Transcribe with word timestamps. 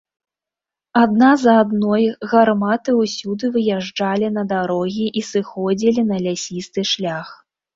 Адна 1.01 1.27
за 1.41 1.53
адной 1.63 2.05
гарматы 2.31 2.95
ўсюды 3.01 3.45
выязджалі 3.59 4.33
на 4.39 4.43
дарогі 4.55 5.05
і 5.23 5.27
сыходзілі 5.31 6.01
на 6.13 6.17
лясісты 6.25 6.81
шлях. 6.95 7.27